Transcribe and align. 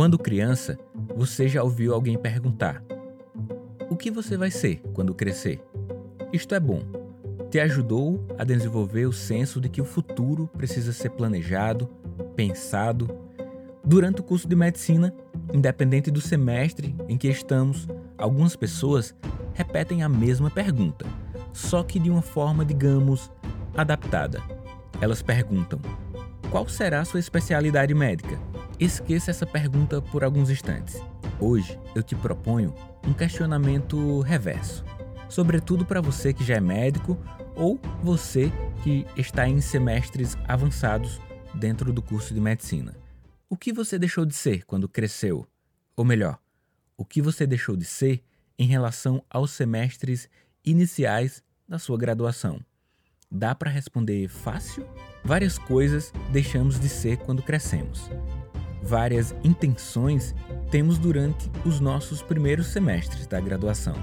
Quando 0.00 0.18
criança, 0.18 0.78
você 1.14 1.46
já 1.46 1.62
ouviu 1.62 1.92
alguém 1.92 2.16
perguntar: 2.16 2.82
O 3.90 3.94
que 3.94 4.10
você 4.10 4.34
vai 4.34 4.50
ser 4.50 4.80
quando 4.94 5.14
crescer? 5.14 5.62
Isto 6.32 6.54
é 6.54 6.58
bom. 6.58 6.80
Te 7.50 7.60
ajudou 7.60 8.26
a 8.38 8.42
desenvolver 8.42 9.04
o 9.04 9.12
senso 9.12 9.60
de 9.60 9.68
que 9.68 9.78
o 9.78 9.84
futuro 9.84 10.48
precisa 10.56 10.94
ser 10.94 11.10
planejado, 11.10 11.86
pensado. 12.34 13.14
Durante 13.84 14.22
o 14.22 14.24
curso 14.24 14.48
de 14.48 14.56
medicina, 14.56 15.14
independente 15.52 16.10
do 16.10 16.22
semestre 16.22 16.96
em 17.06 17.18
que 17.18 17.28
estamos, 17.28 17.86
algumas 18.16 18.56
pessoas 18.56 19.14
repetem 19.52 20.02
a 20.02 20.08
mesma 20.08 20.48
pergunta, 20.48 21.04
só 21.52 21.82
que 21.82 21.98
de 21.98 22.08
uma 22.08 22.22
forma, 22.22 22.64
digamos, 22.64 23.30
adaptada. 23.76 24.42
Elas 24.98 25.20
perguntam: 25.20 25.78
Qual 26.50 26.66
será 26.70 27.00
a 27.00 27.04
sua 27.04 27.20
especialidade 27.20 27.92
médica? 27.92 28.49
Esqueça 28.80 29.30
essa 29.30 29.44
pergunta 29.44 30.00
por 30.00 30.24
alguns 30.24 30.48
instantes. 30.48 31.02
Hoje 31.38 31.78
eu 31.94 32.02
te 32.02 32.16
proponho 32.16 32.74
um 33.06 33.12
questionamento 33.12 34.20
reverso, 34.22 34.82
sobretudo 35.28 35.84
para 35.84 36.00
você 36.00 36.32
que 36.32 36.42
já 36.42 36.54
é 36.54 36.60
médico 36.62 37.18
ou 37.54 37.78
você 38.02 38.50
que 38.82 39.06
está 39.14 39.46
em 39.46 39.60
semestres 39.60 40.34
avançados 40.48 41.20
dentro 41.54 41.92
do 41.92 42.00
curso 42.00 42.32
de 42.32 42.40
medicina. 42.40 42.96
O 43.50 43.56
que 43.56 43.70
você 43.70 43.98
deixou 43.98 44.24
de 44.24 44.34
ser 44.34 44.64
quando 44.64 44.88
cresceu? 44.88 45.46
Ou 45.94 46.02
melhor, 46.02 46.38
o 46.96 47.04
que 47.04 47.20
você 47.20 47.46
deixou 47.46 47.76
de 47.76 47.84
ser 47.84 48.24
em 48.58 48.66
relação 48.66 49.22
aos 49.28 49.50
semestres 49.50 50.26
iniciais 50.64 51.44
da 51.68 51.78
sua 51.78 51.98
graduação? 51.98 52.58
Dá 53.30 53.54
para 53.54 53.70
responder 53.70 54.26
fácil? 54.28 54.88
Várias 55.22 55.58
coisas 55.58 56.14
deixamos 56.32 56.80
de 56.80 56.88
ser 56.88 57.18
quando 57.18 57.42
crescemos 57.42 58.08
várias 58.82 59.34
intenções 59.44 60.34
temos 60.70 60.98
durante 60.98 61.50
os 61.64 61.80
nossos 61.80 62.22
primeiros 62.22 62.68
semestres 62.68 63.26
da 63.26 63.40
graduação. 63.40 63.94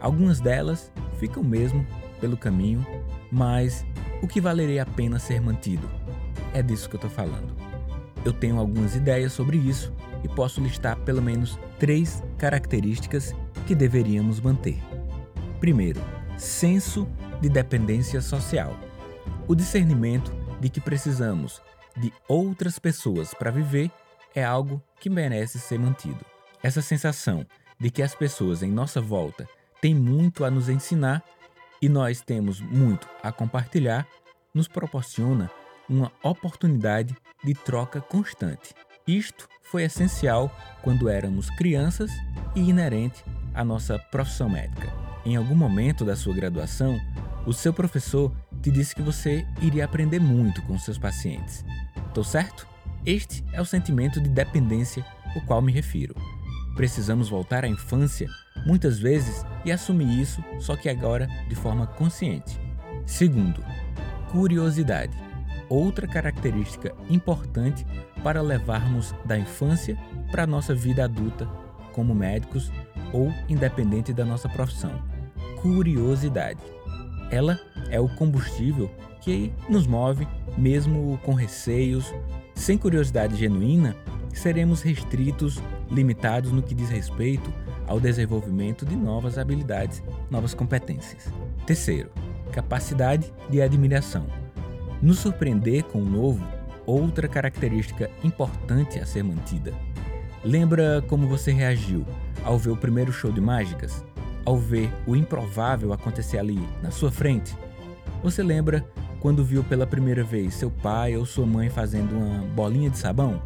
Algumas 0.00 0.40
delas 0.40 0.90
ficam 1.18 1.42
mesmo 1.42 1.86
pelo 2.20 2.36
caminho, 2.36 2.84
mas 3.30 3.84
o 4.22 4.26
que 4.26 4.40
valeria 4.40 4.82
a 4.82 4.86
pena 4.86 5.18
ser 5.18 5.40
mantido? 5.40 5.88
É 6.52 6.62
disso 6.62 6.88
que 6.88 6.96
eu 6.96 6.98
estou 6.98 7.10
falando. 7.10 7.54
Eu 8.24 8.32
tenho 8.32 8.58
algumas 8.58 8.94
ideias 8.94 9.32
sobre 9.32 9.56
isso 9.56 9.92
e 10.22 10.28
posso 10.28 10.60
listar 10.60 10.96
pelo 11.00 11.20
menos 11.20 11.58
três 11.78 12.22
características 12.38 13.34
que 13.66 13.74
deveríamos 13.74 14.40
manter. 14.40 14.80
Primeiro, 15.58 16.00
senso 16.36 17.08
de 17.40 17.48
dependência 17.48 18.20
social. 18.20 18.76
O 19.48 19.54
discernimento 19.54 20.32
de 20.60 20.68
que 20.68 20.80
precisamos 20.80 21.60
de 21.96 22.12
outras 22.28 22.78
pessoas 22.78 23.34
para 23.34 23.50
viver 23.50 23.90
é 24.34 24.44
algo 24.44 24.82
que 25.00 25.10
merece 25.10 25.58
ser 25.58 25.78
mantido. 25.78 26.24
Essa 26.62 26.80
sensação 26.80 27.46
de 27.78 27.90
que 27.90 28.02
as 28.02 28.14
pessoas 28.14 28.62
em 28.62 28.70
nossa 28.70 29.00
volta 29.00 29.48
têm 29.80 29.94
muito 29.94 30.44
a 30.44 30.50
nos 30.50 30.68
ensinar 30.68 31.22
e 31.80 31.88
nós 31.88 32.20
temos 32.20 32.60
muito 32.60 33.08
a 33.22 33.32
compartilhar 33.32 34.06
nos 34.54 34.68
proporciona 34.68 35.50
uma 35.88 36.12
oportunidade 36.22 37.16
de 37.42 37.54
troca 37.54 38.00
constante. 38.00 38.72
Isto 39.06 39.48
foi 39.62 39.82
essencial 39.82 40.54
quando 40.82 41.08
éramos 41.08 41.50
crianças 41.50 42.10
e 42.54 42.60
inerente 42.60 43.24
à 43.52 43.64
nossa 43.64 43.98
profissão 43.98 44.48
médica. 44.48 44.92
Em 45.24 45.36
algum 45.36 45.54
momento 45.54 46.04
da 46.04 46.14
sua 46.14 46.34
graduação, 46.34 47.00
o 47.44 47.52
seu 47.52 47.72
professor 47.72 48.32
te 48.62 48.70
disse 48.70 48.94
que 48.94 49.02
você 49.02 49.44
iria 49.60 49.84
aprender 49.84 50.20
muito 50.20 50.62
com 50.62 50.78
seus 50.78 50.96
pacientes. 50.96 51.64
Tô 52.14 52.22
certo? 52.22 52.66
Este 53.04 53.44
é 53.52 53.60
o 53.60 53.64
sentimento 53.64 54.20
de 54.20 54.28
dependência 54.28 55.04
ao 55.34 55.42
qual 55.42 55.60
me 55.60 55.72
refiro. 55.72 56.14
Precisamos 56.76 57.28
voltar 57.28 57.64
à 57.64 57.68
infância 57.68 58.28
muitas 58.64 58.98
vezes 58.98 59.44
e 59.64 59.72
assumir 59.72 60.20
isso, 60.20 60.42
só 60.60 60.76
que 60.76 60.88
agora 60.88 61.26
de 61.48 61.54
forma 61.54 61.86
consciente. 61.86 62.58
Segundo, 63.04 63.62
curiosidade. 64.30 65.16
Outra 65.68 66.06
característica 66.06 66.94
importante 67.10 67.84
para 68.22 68.40
levarmos 68.40 69.14
da 69.24 69.38
infância 69.38 69.98
para 70.30 70.44
a 70.44 70.46
nossa 70.46 70.74
vida 70.74 71.04
adulta 71.04 71.46
como 71.92 72.14
médicos 72.14 72.70
ou 73.12 73.32
independente 73.48 74.12
da 74.12 74.24
nossa 74.24 74.48
profissão. 74.48 75.02
Curiosidade. 75.60 76.60
Ela 77.32 77.58
é 77.88 77.98
o 77.98 78.10
combustível 78.10 78.90
que 79.22 79.50
nos 79.66 79.86
move, 79.86 80.28
mesmo 80.58 81.18
com 81.24 81.32
receios. 81.32 82.14
Sem 82.54 82.76
curiosidade 82.76 83.36
genuína, 83.36 83.96
seremos 84.34 84.82
restritos, 84.82 85.58
limitados 85.90 86.52
no 86.52 86.62
que 86.62 86.74
diz 86.74 86.90
respeito 86.90 87.50
ao 87.86 87.98
desenvolvimento 87.98 88.84
de 88.84 88.94
novas 88.94 89.38
habilidades, 89.38 90.02
novas 90.30 90.52
competências. 90.52 91.32
Terceiro, 91.66 92.10
capacidade 92.52 93.32
de 93.48 93.62
admiração. 93.62 94.26
Nos 95.00 95.18
surpreender 95.18 95.84
com 95.84 96.02
o 96.02 96.08
novo, 96.08 96.46
outra 96.84 97.26
característica 97.28 98.10
importante 98.22 98.98
a 98.98 99.06
ser 99.06 99.24
mantida. 99.24 99.72
Lembra 100.44 101.02
como 101.08 101.26
você 101.26 101.50
reagiu 101.50 102.04
ao 102.44 102.58
ver 102.58 102.70
o 102.70 102.76
primeiro 102.76 103.10
show 103.10 103.32
de 103.32 103.40
mágicas? 103.40 104.04
Ao 104.44 104.56
ver 104.56 104.92
o 105.06 105.16
improvável 105.16 105.92
acontecer 105.92 106.38
ali 106.38 106.58
na 106.82 106.90
sua 106.90 107.10
frente? 107.10 107.56
Você 108.22 108.42
lembra 108.42 108.84
quando 109.20 109.44
viu 109.44 109.62
pela 109.64 109.86
primeira 109.86 110.24
vez 110.24 110.54
seu 110.54 110.70
pai 110.70 111.16
ou 111.16 111.24
sua 111.24 111.46
mãe 111.46 111.68
fazendo 111.68 112.16
uma 112.16 112.44
bolinha 112.46 112.90
de 112.90 112.98
sabão? 112.98 113.42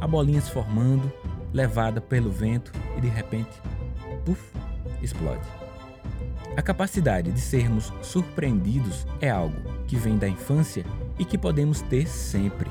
A 0.00 0.06
bolinha 0.06 0.40
se 0.40 0.50
formando, 0.50 1.12
levada 1.52 2.00
pelo 2.00 2.30
vento 2.30 2.72
e 2.96 3.00
de 3.00 3.08
repente, 3.08 3.50
puf, 4.24 4.42
explode. 5.02 5.46
A 6.56 6.62
capacidade 6.62 7.30
de 7.30 7.40
sermos 7.40 7.92
surpreendidos 8.02 9.06
é 9.20 9.30
algo 9.30 9.56
que 9.86 9.96
vem 9.96 10.18
da 10.18 10.28
infância 10.28 10.84
e 11.18 11.24
que 11.24 11.38
podemos 11.38 11.80
ter 11.82 12.06
sempre. 12.06 12.70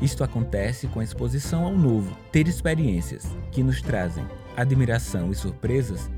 Isto 0.00 0.24
acontece 0.24 0.86
com 0.86 1.00
a 1.00 1.04
exposição 1.04 1.64
ao 1.64 1.76
novo. 1.76 2.16
Ter 2.32 2.48
experiências 2.48 3.28
que 3.52 3.62
nos 3.62 3.82
trazem 3.82 4.24
admiração 4.56 5.30
e 5.30 5.34
surpresas 5.34 6.10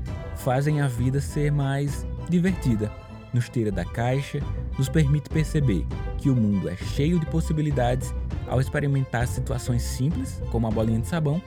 fazem 0.43 0.81
a 0.81 0.87
vida 0.87 1.21
ser 1.21 1.53
mais 1.53 2.05
divertida, 2.27 2.91
nos 3.33 3.47
tira 3.47 3.71
da 3.71 3.85
caixa, 3.85 4.41
nos 4.77 4.89
permite 4.89 5.29
perceber 5.29 5.85
que 6.17 6.29
o 6.29 6.35
mundo 6.35 6.67
é 6.67 6.75
cheio 6.75 7.17
de 7.17 7.25
possibilidades 7.27 8.13
ao 8.49 8.59
experimentar 8.59 9.25
situações 9.25 9.83
simples, 9.83 10.41
como 10.51 10.67
a 10.67 10.69
bolinha 10.69 10.99
de 10.99 11.07
sabão, 11.07 11.41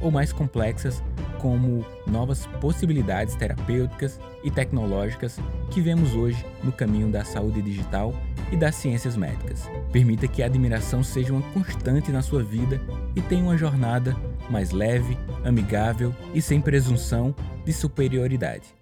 ou 0.00 0.10
mais 0.10 0.32
complexas, 0.32 1.00
como 1.40 1.84
novas 2.06 2.46
possibilidades 2.60 3.34
terapêuticas 3.34 4.20
e 4.44 4.50
tecnológicas 4.50 5.38
que 5.70 5.80
vemos 5.80 6.14
hoje 6.14 6.44
no 6.62 6.70
caminho 6.70 7.08
da 7.08 7.24
saúde 7.24 7.62
digital 7.62 8.14
e 8.52 8.56
das 8.56 8.74
ciências 8.74 9.16
médicas. 9.16 9.68
Permita 9.90 10.28
que 10.28 10.42
a 10.42 10.46
admiração 10.46 11.02
seja 11.02 11.32
uma 11.32 11.42
constante 11.52 12.12
na 12.12 12.22
sua 12.22 12.42
vida 12.42 12.80
e 13.16 13.22
tenha 13.22 13.42
uma 13.42 13.56
jornada 13.56 14.16
mais 14.50 14.70
leve, 14.70 15.16
amigável 15.44 16.14
e 16.34 16.42
sem 16.42 16.60
presunção 16.60 17.34
de 17.64 17.72
superioridade. 17.72 18.74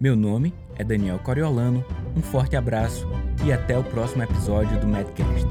Meu 0.00 0.16
nome 0.16 0.52
é 0.76 0.82
Daniel 0.82 1.18
Coriolano, 1.18 1.84
um 2.16 2.22
forte 2.22 2.56
abraço 2.56 3.06
e 3.44 3.52
até 3.52 3.78
o 3.78 3.84
próximo 3.84 4.22
episódio 4.22 4.80
do 4.80 4.86
Medcast. 4.86 5.46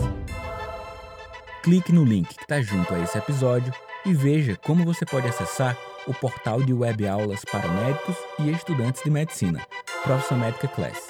Clique 1.63 1.93
no 1.93 2.03
link 2.03 2.27
que 2.27 2.41
está 2.41 2.59
junto 2.61 2.93
a 2.93 2.99
esse 2.99 3.17
episódio 3.17 3.71
e 4.05 4.13
veja 4.13 4.57
como 4.57 4.83
você 4.83 5.05
pode 5.05 5.27
acessar 5.27 5.77
o 6.07 6.13
portal 6.13 6.61
de 6.61 6.73
web 6.73 7.07
aulas 7.07 7.43
para 7.45 7.67
médicos 7.67 8.15
e 8.39 8.49
estudantes 8.51 9.03
de 9.03 9.09
medicina, 9.09 9.65
Profissão 10.03 10.37
Médica 10.37 10.67
Class. 10.67 11.07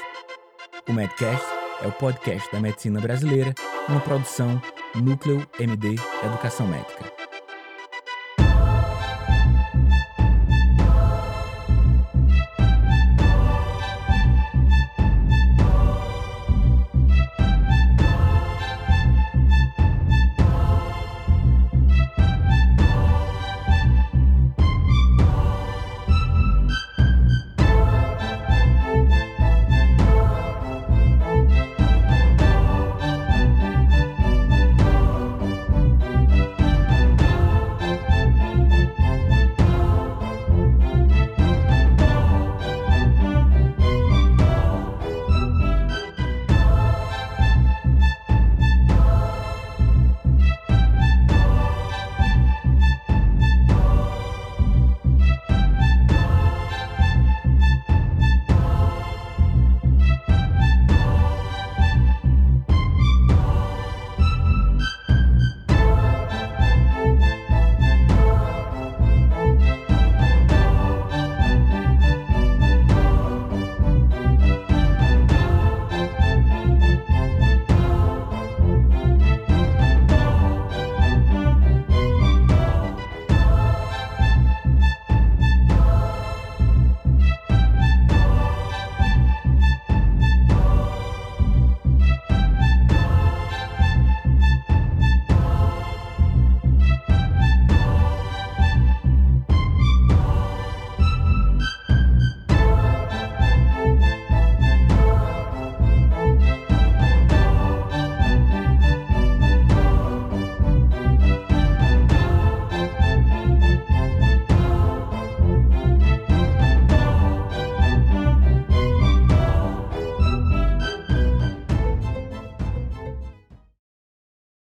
O 0.89 0.93
Medcast 0.93 1.45
é 1.83 1.87
o 1.87 1.91
podcast 1.91 2.51
da 2.51 2.59
medicina 2.59 2.99
brasileira, 2.99 3.53
uma 3.87 3.99
produção 4.01 4.61
Núcleo 4.95 5.47
MD 5.59 5.95
Educação 6.23 6.67
Médica. 6.67 7.20